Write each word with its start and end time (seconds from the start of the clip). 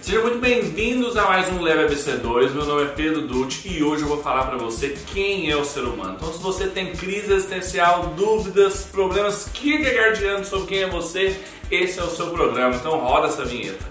Sejam 0.00 0.22
muito 0.22 0.38
bem-vindos 0.38 1.16
a 1.16 1.24
mais 1.24 1.48
um 1.52 1.60
Leve 1.60 1.94
ABC2. 1.94 2.52
Meu 2.52 2.64
nome 2.64 2.84
é 2.84 2.88
Pedro 2.88 3.26
Dutti 3.26 3.68
e 3.68 3.82
hoje 3.82 4.04
eu 4.04 4.08
vou 4.08 4.22
falar 4.22 4.46
para 4.46 4.56
você 4.56 4.96
quem 5.12 5.50
é 5.50 5.56
o 5.56 5.64
ser 5.64 5.82
humano. 5.82 6.14
Então, 6.16 6.32
se 6.32 6.38
você 6.38 6.68
tem 6.68 6.92
crise 6.92 7.32
existencial, 7.32 8.14
dúvidas, 8.16 8.84
problemas 8.84 9.50
kierkegaardianos 9.52 10.48
sobre 10.48 10.68
quem 10.68 10.82
é 10.82 10.86
você, 10.88 11.38
esse 11.70 11.98
é 11.98 12.02
o 12.02 12.08
seu 12.08 12.30
programa. 12.30 12.76
Então, 12.76 12.98
roda 12.98 13.26
essa 13.26 13.44
vinheta. 13.44 13.84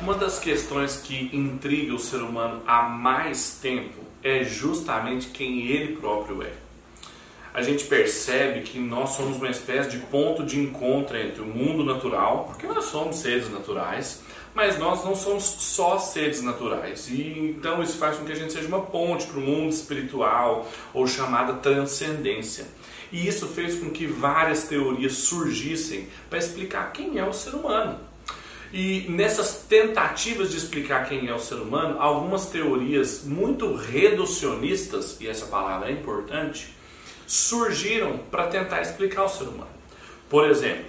Uma 0.00 0.14
das 0.14 0.38
questões 0.38 0.98
que 0.98 1.28
intriga 1.36 1.92
o 1.92 1.98
ser 1.98 2.22
humano 2.22 2.62
há 2.66 2.82
mais 2.82 3.58
tempo 3.60 4.00
é 4.22 4.44
justamente 4.44 5.28
quem 5.28 5.66
ele 5.66 5.96
próprio 5.96 6.42
é 6.42 6.65
a 7.56 7.62
gente 7.62 7.84
percebe 7.84 8.60
que 8.60 8.78
nós 8.78 9.16
somos 9.16 9.38
uma 9.38 9.48
espécie 9.48 9.88
de 9.88 9.96
ponto 9.96 10.44
de 10.44 10.60
encontro 10.60 11.16
entre 11.16 11.40
o 11.40 11.46
mundo 11.46 11.82
natural, 11.82 12.44
porque 12.44 12.66
nós 12.66 12.84
somos 12.84 13.16
seres 13.16 13.50
naturais, 13.50 14.20
mas 14.54 14.78
nós 14.78 15.02
não 15.02 15.16
somos 15.16 15.42
só 15.42 15.98
seres 15.98 16.42
naturais. 16.42 17.08
E 17.08 17.54
então 17.56 17.82
isso 17.82 17.96
faz 17.96 18.18
com 18.18 18.26
que 18.26 18.32
a 18.32 18.34
gente 18.34 18.52
seja 18.52 18.68
uma 18.68 18.82
ponte 18.82 19.24
para 19.24 19.38
o 19.38 19.40
mundo 19.40 19.72
espiritual 19.72 20.70
ou 20.92 21.06
chamada 21.06 21.54
transcendência. 21.54 22.66
E 23.10 23.26
isso 23.26 23.48
fez 23.48 23.78
com 23.78 23.88
que 23.88 24.06
várias 24.06 24.64
teorias 24.64 25.14
surgissem 25.14 26.08
para 26.28 26.38
explicar 26.38 26.92
quem 26.92 27.18
é 27.18 27.24
o 27.24 27.32
ser 27.32 27.54
humano. 27.54 27.98
E 28.70 29.06
nessas 29.08 29.64
tentativas 29.66 30.50
de 30.50 30.58
explicar 30.58 31.08
quem 31.08 31.26
é 31.26 31.34
o 31.34 31.40
ser 31.40 31.54
humano, 31.54 31.96
algumas 32.02 32.50
teorias 32.50 33.24
muito 33.24 33.74
reducionistas, 33.74 35.18
e 35.22 35.26
essa 35.26 35.46
palavra 35.46 35.88
é 35.88 35.92
importante, 35.92 36.75
surgiram 37.26 38.18
para 38.30 38.46
tentar 38.46 38.80
explicar 38.80 39.24
o 39.24 39.28
ser 39.28 39.44
humano. 39.44 39.70
Por 40.28 40.48
exemplo, 40.48 40.84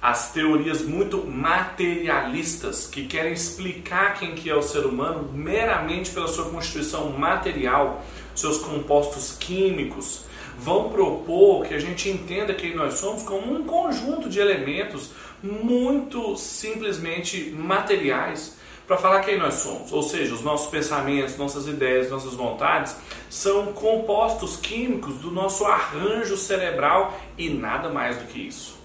as 0.00 0.32
teorias 0.32 0.82
muito 0.82 1.24
materialistas 1.26 2.86
que 2.86 3.06
querem 3.06 3.32
explicar 3.32 4.14
quem 4.18 4.34
que 4.34 4.48
é 4.48 4.54
o 4.54 4.62
ser 4.62 4.86
humano 4.86 5.30
meramente 5.32 6.10
pela 6.10 6.28
sua 6.28 6.50
constituição 6.50 7.10
material, 7.10 8.04
seus 8.34 8.58
compostos 8.58 9.36
químicos, 9.38 10.24
vão 10.58 10.90
propor 10.90 11.66
que 11.66 11.74
a 11.74 11.78
gente 11.78 12.08
entenda 12.08 12.54
quem 12.54 12.74
nós 12.74 12.94
somos 12.94 13.22
como 13.22 13.52
um 13.52 13.64
conjunto 13.64 14.28
de 14.28 14.38
elementos 14.38 15.10
muito 15.42 16.36
simplesmente 16.36 17.50
materiais 17.50 18.55
para 18.86 18.96
falar 18.96 19.20
quem 19.20 19.38
nós 19.38 19.54
somos. 19.54 19.92
Ou 19.92 20.02
seja, 20.02 20.34
os 20.34 20.42
nossos 20.42 20.70
pensamentos, 20.70 21.36
nossas 21.36 21.66
ideias, 21.66 22.10
nossas 22.10 22.34
vontades 22.34 22.96
são 23.28 23.72
compostos 23.72 24.56
químicos 24.56 25.16
do 25.16 25.30
nosso 25.30 25.64
arranjo 25.64 26.36
cerebral 26.36 27.18
e 27.36 27.48
nada 27.48 27.88
mais 27.88 28.16
do 28.16 28.24
que 28.26 28.46
isso. 28.46 28.76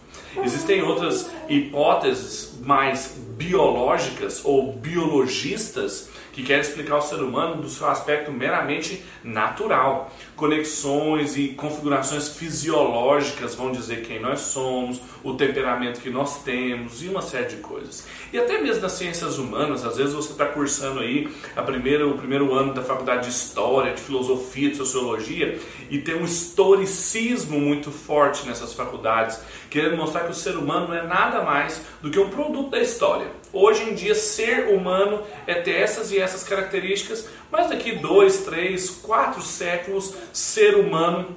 Existem 0.43 0.81
outras 0.81 1.29
hipóteses 1.49 2.53
mais 2.61 3.17
biológicas 3.37 4.41
ou 4.45 4.71
biologistas 4.71 6.09
que 6.31 6.43
querem 6.43 6.61
explicar 6.61 6.97
o 6.97 7.01
ser 7.01 7.21
humano 7.21 7.61
do 7.61 7.69
seu 7.69 7.87
aspecto 7.87 8.31
meramente 8.31 9.03
natural. 9.23 10.11
Conexões 10.35 11.37
e 11.37 11.49
configurações 11.49 12.29
fisiológicas 12.29 13.55
vão 13.55 13.71
dizer 13.71 14.03
quem 14.03 14.19
nós 14.19 14.39
somos, 14.39 14.99
o 15.23 15.33
temperamento 15.33 15.99
que 15.99 16.09
nós 16.09 16.43
temos 16.43 17.03
e 17.03 17.07
uma 17.07 17.21
série 17.21 17.49
de 17.49 17.57
coisas. 17.57 18.07
E 18.33 18.39
até 18.39 18.59
mesmo 18.59 18.81
nas 18.81 18.93
ciências 18.93 19.37
humanas, 19.37 19.85
às 19.85 19.97
vezes 19.97 20.13
você 20.13 20.31
está 20.31 20.45
cursando 20.45 20.99
aí 21.01 21.29
a 21.55 21.61
primeira, 21.61 22.07
o 22.07 22.17
primeiro 22.17 22.53
ano 22.53 22.73
da 22.73 22.81
faculdade 22.81 23.27
de 23.27 23.29
História, 23.29 23.93
de 23.93 24.01
Filosofia, 24.01 24.69
de 24.69 24.77
Sociologia 24.77 25.59
e 25.89 25.99
tem 25.99 26.15
um 26.15 26.25
historicismo 26.25 27.59
muito 27.59 27.91
forte 27.91 28.47
nessas 28.47 28.73
faculdades, 28.73 29.39
querendo 29.69 29.97
mostrar 29.97 30.21
que 30.21 30.31
o 30.31 30.35
ser 30.35 30.55
humano 30.55 30.87
não 30.87 30.95
é 30.95 31.03
nada 31.03 31.43
mais 31.43 31.81
do 32.01 32.09
que 32.09 32.19
um 32.19 32.29
produto 32.29 32.69
da 32.69 32.79
história. 32.79 33.40
Hoje 33.53 33.83
em 33.83 33.93
dia, 33.93 34.15
ser 34.15 34.73
humano 34.73 35.21
é 35.45 35.55
ter 35.55 35.71
essas 35.71 36.09
e 36.11 36.17
essas 36.17 36.43
características, 36.43 37.27
mas 37.51 37.69
daqui 37.69 37.91
dois, 37.93 38.45
três, 38.45 38.89
quatro 38.89 39.41
séculos, 39.41 40.13
ser 40.31 40.75
humano 40.75 41.35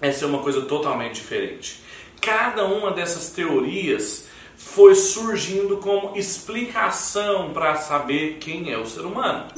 é 0.00 0.12
ser 0.12 0.26
uma 0.26 0.40
coisa 0.40 0.60
totalmente 0.62 1.14
diferente. 1.14 1.82
Cada 2.20 2.66
uma 2.66 2.90
dessas 2.90 3.30
teorias 3.30 4.26
foi 4.56 4.94
surgindo 4.94 5.78
como 5.78 6.14
explicação 6.16 7.52
para 7.52 7.74
saber 7.76 8.36
quem 8.40 8.70
é 8.70 8.78
o 8.78 8.86
ser 8.86 9.06
humano. 9.06 9.48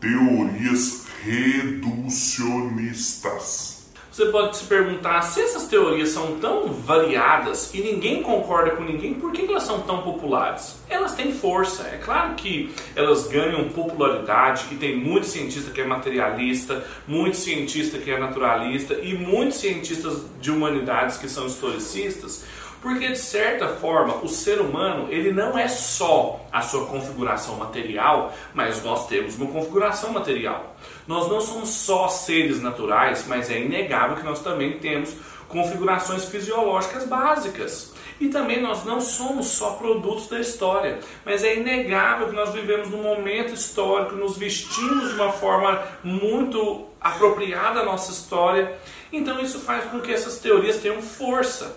Teorias 0.00 1.06
reducionistas. 1.24 3.77
Você 4.18 4.26
pode 4.32 4.56
se 4.56 4.64
perguntar 4.64 5.22
se 5.22 5.40
essas 5.40 5.68
teorias 5.68 6.08
são 6.08 6.40
tão 6.40 6.72
variadas 6.72 7.72
e 7.72 7.80
ninguém 7.80 8.20
concorda 8.20 8.72
com 8.72 8.82
ninguém, 8.82 9.14
por 9.14 9.30
que 9.30 9.46
elas 9.46 9.62
são 9.62 9.82
tão 9.82 10.02
populares? 10.02 10.74
Elas 10.90 11.14
têm 11.14 11.32
força, 11.32 11.84
é 11.84 11.98
claro 11.98 12.34
que 12.34 12.74
elas 12.96 13.28
ganham 13.28 13.68
popularidade 13.68 14.64
e 14.72 14.74
tem 14.74 14.96
muito 14.96 15.24
cientista 15.24 15.70
que 15.70 15.80
é 15.80 15.86
materialista, 15.86 16.84
muito 17.06 17.36
cientista 17.36 17.96
que 17.98 18.10
é 18.10 18.18
naturalista 18.18 18.94
e 18.94 19.14
muitos 19.14 19.58
cientistas 19.58 20.24
de 20.40 20.50
humanidades 20.50 21.16
que 21.16 21.28
são 21.28 21.46
historicistas, 21.46 22.44
porque 22.80 23.08
de 23.08 23.18
certa 23.18 23.68
forma 23.68 24.16
o 24.22 24.28
ser 24.28 24.60
humano 24.60 25.08
ele 25.10 25.32
não 25.32 25.58
é 25.58 25.68
só 25.68 26.40
a 26.52 26.62
sua 26.62 26.86
configuração 26.86 27.56
material, 27.56 28.32
mas 28.54 28.82
nós 28.82 29.06
temos 29.06 29.36
uma 29.36 29.50
configuração 29.50 30.12
material. 30.12 30.76
Nós 31.06 31.28
não 31.28 31.40
somos 31.40 31.70
só 31.70 32.08
seres 32.08 32.60
naturais, 32.60 33.24
mas 33.26 33.50
é 33.50 33.60
inegável 33.60 34.16
que 34.16 34.24
nós 34.24 34.40
também 34.40 34.78
temos 34.78 35.14
configurações 35.48 36.26
fisiológicas 36.26 37.04
básicas. 37.04 37.94
E 38.20 38.28
também 38.28 38.60
nós 38.60 38.84
não 38.84 39.00
somos 39.00 39.46
só 39.46 39.72
produtos 39.72 40.28
da 40.28 40.40
história, 40.40 40.98
mas 41.24 41.44
é 41.44 41.56
inegável 41.56 42.28
que 42.28 42.34
nós 42.34 42.52
vivemos 42.52 42.90
num 42.90 43.02
momento 43.02 43.54
histórico, 43.54 44.16
nos 44.16 44.36
vestimos 44.36 45.10
de 45.10 45.14
uma 45.14 45.32
forma 45.32 45.82
muito 46.02 46.86
apropriada 47.00 47.80
à 47.80 47.84
nossa 47.84 48.10
história. 48.10 48.76
Então 49.12 49.40
isso 49.40 49.60
faz 49.60 49.84
com 49.84 50.00
que 50.00 50.12
essas 50.12 50.38
teorias 50.38 50.78
tenham 50.78 51.00
força. 51.00 51.76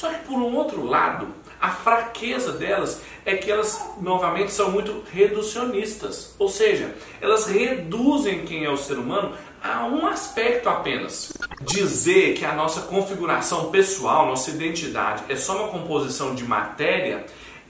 Só 0.00 0.08
que 0.08 0.24
por 0.24 0.38
um 0.38 0.56
outro 0.56 0.82
lado, 0.82 1.28
a 1.60 1.68
fraqueza 1.68 2.52
delas 2.52 3.02
é 3.26 3.36
que 3.36 3.50
elas, 3.50 3.78
novamente, 4.00 4.50
são 4.50 4.70
muito 4.70 5.04
reducionistas. 5.12 6.34
Ou 6.38 6.48
seja, 6.48 6.94
elas 7.20 7.44
reduzem 7.44 8.46
quem 8.46 8.64
é 8.64 8.70
o 8.70 8.78
ser 8.78 8.94
humano 8.94 9.34
a 9.62 9.84
um 9.84 10.06
aspecto 10.06 10.70
apenas. 10.70 11.34
Dizer 11.60 12.32
que 12.32 12.46
a 12.46 12.54
nossa 12.54 12.80
configuração 12.80 13.70
pessoal, 13.70 14.24
nossa 14.24 14.48
identidade, 14.48 15.24
é 15.28 15.36
só 15.36 15.64
uma 15.64 15.68
composição 15.68 16.34
de 16.34 16.44
matéria 16.44 17.26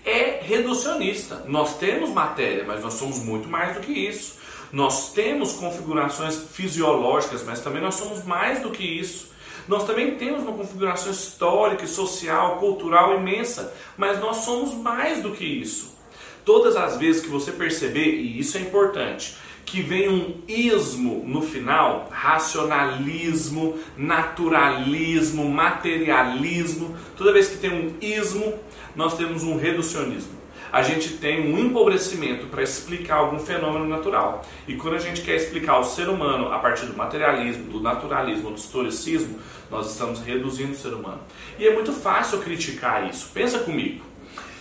é 0.06 0.38
reducionista. 0.40 1.44
Nós 1.48 1.78
temos 1.78 2.10
matéria, 2.10 2.62
mas 2.64 2.80
nós 2.80 2.94
somos 2.94 3.18
muito 3.18 3.48
mais 3.48 3.74
do 3.74 3.80
que 3.80 3.92
isso. 3.92 4.38
Nós 4.72 5.12
temos 5.12 5.54
configurações 5.54 6.36
fisiológicas, 6.52 7.42
mas 7.42 7.60
também 7.60 7.82
nós 7.82 7.96
somos 7.96 8.24
mais 8.24 8.60
do 8.60 8.70
que 8.70 8.84
isso. 8.84 9.30
Nós 9.68 9.84
também 9.84 10.16
temos 10.16 10.42
uma 10.42 10.52
configuração 10.52 11.12
histórica, 11.12 11.86
social, 11.86 12.58
cultural 12.58 13.16
imensa, 13.16 13.74
mas 13.96 14.18
nós 14.18 14.38
somos 14.38 14.74
mais 14.74 15.22
do 15.22 15.30
que 15.32 15.44
isso. 15.44 15.96
Todas 16.44 16.76
as 16.76 16.96
vezes 16.96 17.22
que 17.22 17.28
você 17.28 17.52
perceber, 17.52 18.14
e 18.14 18.38
isso 18.38 18.56
é 18.56 18.60
importante, 18.60 19.36
que 19.64 19.82
vem 19.82 20.08
um 20.08 20.42
ismo 20.48 21.22
no 21.26 21.42
final, 21.42 22.08
racionalismo, 22.10 23.78
naturalismo, 23.96 25.48
materialismo, 25.48 26.96
toda 27.16 27.32
vez 27.32 27.48
que 27.48 27.58
tem 27.58 27.70
um 27.70 27.94
ismo, 28.00 28.58
nós 28.96 29.16
temos 29.16 29.42
um 29.44 29.56
reducionismo 29.56 30.39
a 30.72 30.82
gente 30.82 31.10
tem 31.18 31.52
um 31.52 31.58
empobrecimento 31.58 32.46
para 32.46 32.62
explicar 32.62 33.16
algum 33.16 33.38
fenômeno 33.38 33.86
natural. 33.86 34.44
E 34.68 34.74
quando 34.74 34.94
a 34.94 34.98
gente 34.98 35.22
quer 35.22 35.36
explicar 35.36 35.78
o 35.78 35.84
ser 35.84 36.08
humano 36.08 36.52
a 36.52 36.58
partir 36.58 36.86
do 36.86 36.96
materialismo, 36.96 37.64
do 37.64 37.80
naturalismo, 37.80 38.50
do 38.50 38.56
historicismo, 38.56 39.38
nós 39.70 39.90
estamos 39.90 40.20
reduzindo 40.20 40.72
o 40.72 40.76
ser 40.76 40.92
humano. 40.94 41.20
E 41.58 41.66
é 41.66 41.74
muito 41.74 41.92
fácil 41.92 42.38
criticar 42.38 43.08
isso. 43.08 43.30
Pensa 43.32 43.60
comigo. 43.60 44.04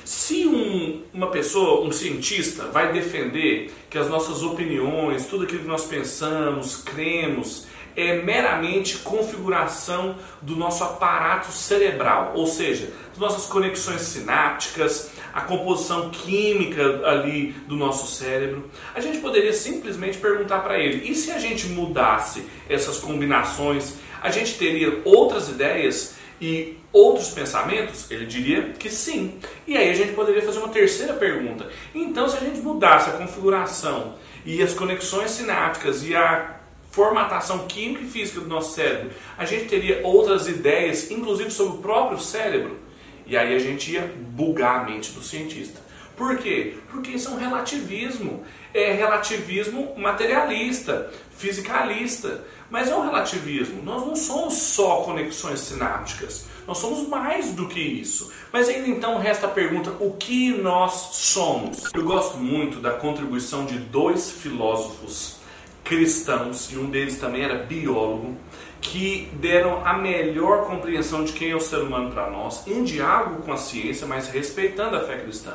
Se 0.03 0.47
um, 0.47 1.03
uma 1.13 1.27
pessoa, 1.27 1.85
um 1.85 1.91
cientista, 1.91 2.65
vai 2.65 2.91
defender 2.91 3.71
que 3.89 3.97
as 3.97 4.09
nossas 4.09 4.41
opiniões, 4.41 5.27
tudo 5.27 5.43
aquilo 5.43 5.61
que 5.61 5.67
nós 5.67 5.85
pensamos, 5.85 6.77
cremos, 6.77 7.67
é 7.95 8.21
meramente 8.21 8.97
configuração 8.99 10.15
do 10.41 10.55
nosso 10.55 10.83
aparato 10.83 11.51
cerebral, 11.51 12.31
ou 12.35 12.47
seja, 12.47 12.91
das 13.09 13.19
nossas 13.19 13.45
conexões 13.45 14.01
sinápticas, 14.01 15.11
a 15.33 15.41
composição 15.41 16.09
química 16.09 17.01
ali 17.05 17.51
do 17.67 17.75
nosso 17.75 18.07
cérebro. 18.07 18.69
A 18.93 18.99
gente 18.99 19.19
poderia 19.19 19.53
simplesmente 19.53 20.17
perguntar 20.17 20.59
para 20.59 20.79
ele: 20.79 21.09
e 21.09 21.15
se 21.15 21.31
a 21.31 21.39
gente 21.39 21.67
mudasse 21.67 22.43
essas 22.67 22.97
combinações, 22.97 23.95
a 24.21 24.29
gente 24.29 24.57
teria 24.57 25.01
outras 25.05 25.49
ideias 25.49 26.15
e 26.41 26.77
outros 26.91 27.29
pensamentos? 27.29 28.09
Ele 28.09 28.25
diria 28.25 28.73
que 28.77 28.89
sim. 28.89 29.39
E 29.67 29.77
aí 29.77 29.89
a 29.89 29.93
gente 29.93 30.13
poderia 30.13 30.41
fazer 30.41 30.59
uma 30.59 30.69
terceira 30.69 31.13
pergunta: 31.13 31.67
então, 31.93 32.27
se 32.27 32.37
a 32.37 32.41
gente 32.41 32.59
mudasse 32.59 33.09
a 33.09 33.13
configuração 33.13 34.15
e 34.45 34.61
as 34.61 34.73
conexões 34.73 35.31
sinápticas 35.31 36.03
e 36.05 36.15
a 36.15 36.59
formatação 36.91 37.67
química 37.67 38.03
e 38.03 38.07
física 38.07 38.39
do 38.39 38.47
nosso 38.47 38.73
cérebro, 38.73 39.11
a 39.37 39.45
gente 39.45 39.65
teria 39.65 40.01
outras 40.03 40.47
ideias, 40.47 41.11
inclusive 41.11 41.51
sobre 41.51 41.77
o 41.77 41.81
próprio 41.81 42.19
cérebro. 42.19 42.88
E 43.29 43.37
aí 43.37 43.55
a 43.55 43.59
gente 43.59 43.91
ia 43.91 44.11
bugar 44.31 44.81
a 44.81 44.83
mente 44.83 45.11
do 45.11 45.21
cientista. 45.21 45.79
Por 46.17 46.37
quê? 46.37 46.73
Porque 46.89 47.11
isso 47.11 47.29
é 47.29 47.31
um 47.31 47.37
relativismo. 47.37 48.43
É 48.73 48.91
relativismo 48.91 49.93
materialista, 49.95 51.11
fisicalista. 51.37 52.43
Mas 52.71 52.89
é 52.89 52.95
um 52.95 53.03
relativismo. 53.03 53.83
Nós 53.83 54.05
não 54.05 54.15
somos 54.15 54.55
só 54.55 55.03
conexões 55.03 55.59
sinápticas. 55.59 56.47
Nós 56.67 56.79
somos 56.79 57.07
mais 57.07 57.51
do 57.53 57.67
que 57.67 57.79
isso. 57.79 58.31
Mas 58.51 58.67
ainda 58.67 58.89
então 58.89 59.19
resta 59.19 59.45
a 59.45 59.51
pergunta: 59.51 59.91
o 59.99 60.13
que 60.13 60.51
nós 60.51 61.09
somos? 61.13 61.89
Eu 61.93 62.03
gosto 62.03 62.37
muito 62.37 62.79
da 62.79 62.91
contribuição 62.91 63.65
de 63.65 63.77
dois 63.77 64.31
filósofos 64.31 65.39
cristãos, 65.83 66.71
e 66.71 66.77
um 66.77 66.87
deles 66.87 67.17
também 67.17 67.41
era 67.41 67.55
biólogo, 67.55 68.37
que 68.81 69.29
deram 69.33 69.85
a 69.85 69.93
melhor 69.93 70.65
compreensão 70.65 71.23
de 71.23 71.33
quem 71.33 71.51
é 71.51 71.55
o 71.55 71.59
ser 71.59 71.77
humano 71.77 72.11
para 72.11 72.29
nós, 72.29 72.65
em 72.67 72.83
diálogo 72.83 73.43
com 73.43 73.53
a 73.53 73.57
ciência, 73.57 74.07
mas 74.07 74.29
respeitando 74.29 74.95
a 74.95 75.01
fé 75.01 75.17
cristã. 75.17 75.53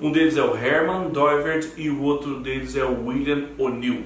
Um 0.00 0.12
deles 0.12 0.36
é 0.36 0.42
o 0.42 0.54
Herman 0.56 1.08
Doivert 1.08 1.72
e 1.76 1.88
o 1.88 2.02
outro 2.02 2.40
deles 2.40 2.76
é 2.76 2.84
o 2.84 3.06
William 3.06 3.46
O'Neill. 3.58 4.04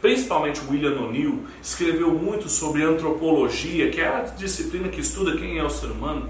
Principalmente 0.00 0.60
William 0.68 1.00
O'Neill 1.00 1.40
escreveu 1.60 2.10
muito 2.10 2.48
sobre 2.48 2.82
antropologia, 2.82 3.90
que 3.90 4.00
é 4.00 4.08
a 4.08 4.20
disciplina 4.20 4.88
que 4.88 5.00
estuda 5.00 5.36
quem 5.36 5.58
é 5.58 5.64
o 5.64 5.70
ser 5.70 5.86
humano, 5.86 6.28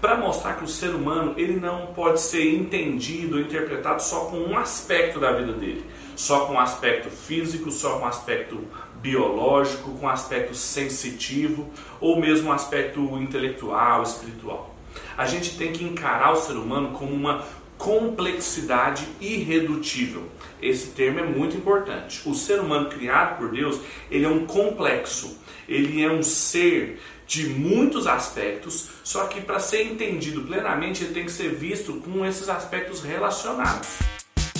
para 0.00 0.16
mostrar 0.16 0.54
que 0.54 0.64
o 0.64 0.68
ser 0.68 0.90
humano 0.90 1.34
ele 1.36 1.58
não 1.58 1.88
pode 1.88 2.20
ser 2.20 2.54
entendido, 2.54 3.40
interpretado 3.40 4.02
só 4.02 4.26
com 4.26 4.38
um 4.38 4.56
aspecto 4.56 5.18
da 5.18 5.32
vida 5.32 5.52
dele, 5.52 5.84
só 6.14 6.46
com 6.46 6.54
um 6.54 6.60
aspecto 6.60 7.10
físico, 7.10 7.70
só 7.70 7.98
com 7.98 8.04
um 8.04 8.08
aspecto 8.08 8.58
biológico, 9.00 9.92
com 9.92 10.08
aspecto 10.08 10.54
sensitivo 10.54 11.70
ou 12.00 12.20
mesmo 12.20 12.52
aspecto 12.52 13.00
intelectual, 13.18 14.02
espiritual. 14.02 14.74
A 15.16 15.26
gente 15.26 15.56
tem 15.56 15.72
que 15.72 15.84
encarar 15.84 16.32
o 16.32 16.36
ser 16.36 16.54
humano 16.54 16.90
como 16.90 17.12
uma 17.12 17.44
complexidade 17.78 19.06
irredutível. 19.20 20.24
Esse 20.60 20.88
termo 20.88 21.20
é 21.20 21.22
muito 21.22 21.56
importante. 21.56 22.22
O 22.26 22.34
ser 22.34 22.60
humano 22.60 22.88
criado 22.88 23.36
por 23.38 23.50
Deus, 23.50 23.80
ele 24.10 24.24
é 24.24 24.28
um 24.28 24.46
complexo. 24.46 25.38
Ele 25.68 26.02
é 26.02 26.10
um 26.10 26.22
ser 26.22 27.00
de 27.26 27.48
muitos 27.48 28.06
aspectos, 28.06 28.88
só 29.02 29.26
que 29.26 29.40
para 29.40 29.58
ser 29.58 29.82
entendido 29.82 30.42
plenamente, 30.42 31.02
ele 31.02 31.12
tem 31.12 31.24
que 31.24 31.32
ser 31.32 31.54
visto 31.54 31.94
com 31.94 32.24
esses 32.24 32.48
aspectos 32.48 33.02
relacionados. 33.02 34.15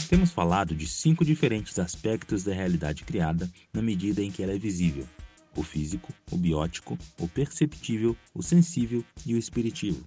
Temos 0.08 0.30
falado 0.30 0.74
de 0.74 0.86
cinco 0.86 1.24
diferentes 1.24 1.78
aspectos 1.78 2.44
da 2.44 2.54
realidade 2.54 3.04
criada 3.04 3.50
na 3.72 3.82
medida 3.82 4.22
em 4.22 4.30
que 4.30 4.42
ela 4.42 4.52
é 4.52 4.58
visível: 4.58 5.06
o 5.56 5.62
físico, 5.62 6.12
o 6.30 6.36
biótico, 6.36 6.96
o 7.18 7.28
perceptível, 7.28 8.16
o 8.34 8.42
sensível 8.42 9.04
e 9.24 9.34
o 9.34 9.38
espiritivo 9.38 10.04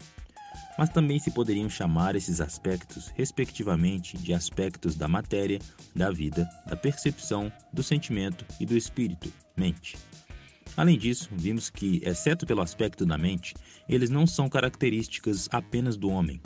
mas 0.78 0.90
também 0.90 1.20
se 1.20 1.32
poderiam 1.32 1.70
chamar 1.70 2.16
esses 2.16 2.40
aspectos, 2.40 3.12
respectivamente, 3.16 4.18
de 4.18 4.34
aspectos 4.34 4.96
da 4.96 5.10
matéria, 5.10 5.60
da 5.94 6.10
vida, 6.10 6.50
da 6.66 6.76
percepção, 6.76 7.52
do 7.74 7.84
sentimento 7.84 8.46
e 8.60 8.66
do 8.66 8.78
espírito, 8.78 9.32
mente. 9.58 9.98
Além 10.78 10.98
disso, 10.98 11.30
vimos 11.34 11.70
que, 11.70 12.02
exceto 12.04 12.46
pelo 12.46 12.62
aspecto 12.62 13.06
da 13.06 13.18
mente, 13.18 13.54
eles 13.90 14.10
não 14.10 14.26
são 14.26 14.48
características 14.48 15.50
apenas 15.52 15.98
do 15.98 16.10
homem. 16.10 16.40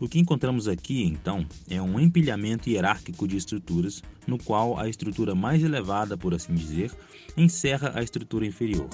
O 0.00 0.08
que 0.08 0.20
encontramos 0.20 0.68
aqui, 0.68 1.02
então, 1.04 1.44
é 1.68 1.82
um 1.82 1.98
empilhamento 1.98 2.70
hierárquico 2.70 3.26
de 3.26 3.36
estruturas, 3.36 4.00
no 4.28 4.38
qual 4.38 4.78
a 4.78 4.88
estrutura 4.88 5.34
mais 5.34 5.60
elevada, 5.60 6.16
por 6.16 6.32
assim 6.32 6.54
dizer, 6.54 6.92
encerra 7.36 7.92
a 7.96 8.02
estrutura 8.02 8.46
inferior. 8.46 8.88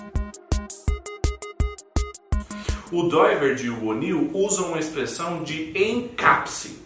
O 2.91 3.03
Doiverd 3.03 3.67
e 3.67 3.69
o 3.69 3.85
O'Neill 3.85 4.31
usam 4.33 4.69
uma 4.69 4.79
expressão 4.79 5.43
de 5.43 5.77
encapse. 5.77 6.79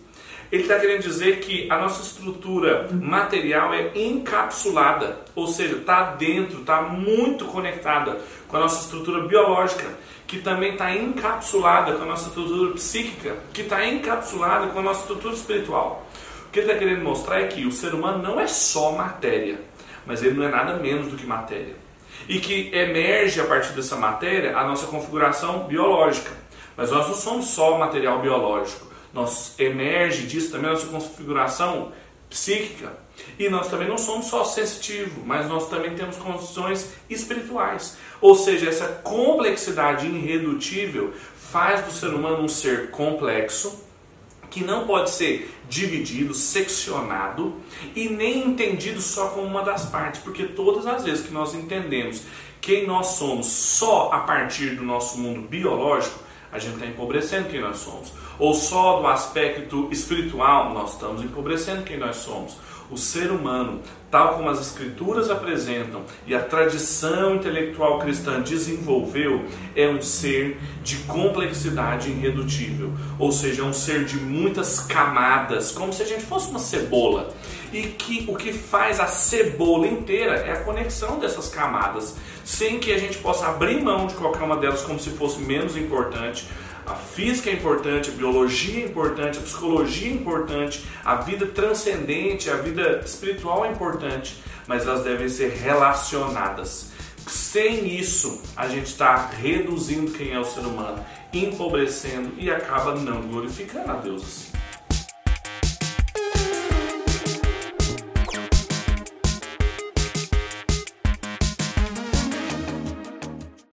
Ele 0.51 0.63
está 0.63 0.81
querendo 0.81 1.03
dizer 1.03 1.39
que 1.39 1.71
a 1.71 1.79
nossa 1.79 2.03
estrutura 2.03 2.89
material 2.91 3.73
é 3.73 3.93
encapsulada, 3.95 5.21
ou 5.37 5.47
seja, 5.47 5.77
está 5.77 6.17
dentro, 6.17 6.61
está 6.61 6.83
muito 6.83 7.45
conectada 7.45 8.19
com 8.49 8.57
a 8.57 8.61
nossa 8.61 8.81
estrutura 8.83 9.29
biológica, 9.29 9.97
que 10.29 10.39
também 10.41 10.73
está 10.73 10.95
encapsulada 10.95 11.95
com 11.95 12.03
a 12.03 12.07
nossa 12.07 12.29
estrutura 12.29 12.75
psíquica, 12.75 13.37
que 13.53 13.63
está 13.63 13.85
encapsulada 13.89 14.67
com 14.69 14.79
a 14.79 14.83
nossa 14.83 15.01
estrutura 15.01 15.35
espiritual. 15.35 16.07
O 16.47 16.51
que 16.51 16.61
ele 16.61 16.67
está 16.67 16.79
querendo 16.79 17.03
mostrar 17.03 17.41
é 17.41 17.47
que 17.47 17.67
o 17.67 17.73
ser 17.73 17.95
humano 17.95 18.23
não 18.23 18.39
é 18.39 18.47
só 18.47 18.93
matéria, 18.93 19.59
mas 20.07 20.23
ele 20.23 20.37
não 20.37 20.45
é 20.45 20.51
nada 20.51 20.75
menos 20.75 21.09
do 21.09 21.17
que 21.17 21.27
matéria 21.27 21.75
e 22.29 22.39
que 22.41 22.71
emerge 22.75 23.41
a 23.41 23.45
partir 23.45 23.73
dessa 23.73 23.97
matéria 23.97 24.57
a 24.57 24.67
nossa 24.67 24.87
configuração 24.87 25.61
biológica. 25.61 26.31
Mas 26.77 26.91
nós 26.91 27.09
não 27.09 27.15
somos 27.15 27.47
só 27.47 27.79
material 27.79 28.21
biológico, 28.21 28.87
nós 29.15 29.59
emerge 29.59 30.27
disso 30.27 30.53
também 30.53 30.69
a 30.69 30.75
nossa 30.75 30.87
configuração 30.87 31.91
psíquica. 32.29 32.93
E 33.39 33.49
nós 33.49 33.69
também 33.69 33.89
não 33.89 33.99
somos 33.99 34.27
só 34.27 34.45
sensitivos, 34.45 35.25
mas 35.25 35.49
nós 35.49 35.69
também 35.69 35.95
temos 35.95 36.17
condições 36.17 36.93
espirituais. 37.09 37.97
Ou 38.21 38.35
seja, 38.35 38.69
essa 38.69 38.87
complexidade 38.89 40.07
irredutível 40.07 41.13
faz 41.37 41.85
do 41.85 41.91
ser 41.91 42.09
humano 42.09 42.43
um 42.43 42.49
ser 42.49 42.91
complexo, 42.91 43.85
que 44.51 44.65
não 44.65 44.87
pode 44.87 45.11
ser 45.11 45.55
dividido, 45.69 46.33
seccionado 46.33 47.55
e 47.95 48.09
nem 48.09 48.47
entendido 48.47 49.01
só 49.01 49.29
como 49.29 49.47
uma 49.47 49.63
das 49.63 49.87
partes, 49.87 50.21
porque 50.21 50.45
todas 50.45 50.87
as 50.87 51.05
vezes 51.05 51.27
que 51.27 51.33
nós 51.33 51.55
entendemos 51.55 52.23
quem 52.61 52.87
nós 52.87 53.09
somos 53.09 53.47
só 53.47 54.11
a 54.13 54.21
partir 54.21 54.75
do 54.75 54.83
nosso 54.83 55.19
mundo 55.19 55.43
biológico, 55.43 56.19
a 56.53 56.59
gente 56.59 56.75
está 56.75 56.87
empobrecendo 56.87 57.49
quem 57.49 57.61
nós 57.61 57.79
somos. 57.79 58.13
Ou 58.39 58.55
só 58.55 59.01
do 59.01 59.07
aspecto 59.07 59.89
espiritual, 59.91 60.73
nós 60.73 60.93
estamos 60.93 61.23
empobrecendo 61.23 61.83
quem 61.83 61.99
nós 61.99 62.17
somos. 62.17 62.57
O 62.91 62.97
ser 62.97 63.31
humano, 63.31 63.83
tal 64.11 64.37
como 64.37 64.49
as 64.49 64.59
escrituras 64.61 65.29
apresentam 65.29 66.05
e 66.27 66.35
a 66.35 66.41
tradição 66.41 67.37
intelectual 67.37 67.99
cristã 67.99 68.41
desenvolveu, 68.41 69.45
é 69.77 69.87
um 69.87 70.01
ser 70.01 70.59
de 70.83 70.97
complexidade 71.01 72.09
irredutível, 72.09 72.91
ou 73.19 73.31
seja, 73.31 73.61
é 73.61 73.65
um 73.67 73.75
ser 73.75 74.07
de 74.07 74.17
muitas 74.17 74.81
camadas, 74.81 75.71
como 75.71 75.93
se 75.93 76.03
a 76.03 76.07
gente 76.07 76.25
fosse 76.25 76.49
uma 76.49 76.59
cebola. 76.59 77.29
E 77.71 77.83
que 77.83 78.25
o 78.27 78.35
que 78.35 78.55
faz 78.55 78.99
a 78.99 79.07
cebola 79.07 79.87
inteira 79.87 80.37
é 80.37 80.53
a 80.53 80.61
conexão 80.65 81.19
dessas 81.19 81.51
camadas, 81.51 82.17
sem 82.43 82.79
que 82.79 82.91
a 82.91 82.97
gente 82.97 83.19
possa 83.19 83.49
abrir 83.49 83.83
mão 83.83 84.07
de 84.07 84.15
qualquer 84.15 84.43
uma 84.43 84.57
delas 84.57 84.81
como 84.81 84.99
se 84.99 85.11
fosse 85.11 85.41
menos 85.41 85.77
importante 85.77 86.49
a 86.89 86.95
física 86.95 87.51
é 87.51 87.53
importante, 87.53 88.11
a 88.11 88.13
biologia 88.15 88.83
é 88.83 88.87
importante, 88.87 89.39
a 89.39 89.43
psicologia 89.43 90.09
é 90.09 90.15
importante, 90.15 90.85
a 91.05 91.17
vida 91.17 91.47
transcendente, 91.47 92.51
a 92.51 92.57
vida 92.57 93.03
espiritual 93.05 93.65
é 93.65 93.71
importante, 93.71 94.43
mas 94.67 94.87
elas 94.87 95.05
devem 95.05 95.29
ser 95.29 95.51
relacionadas. 95.51 96.93
Sem 97.27 97.95
isso, 97.95 98.43
a 98.57 98.69
gente 98.69 98.87
está 98.87 99.27
reduzindo 99.27 100.13
quem 100.13 100.33
é 100.33 100.39
o 100.39 100.45
ser 100.45 100.61
humano, 100.61 101.05
empobrecendo 101.33 102.33
e 102.39 102.51
acaba 102.51 102.95
não 102.95 103.21
glorificando 103.23 103.91
a 103.91 103.97
Deus 103.97 104.23
assim. 104.23 104.58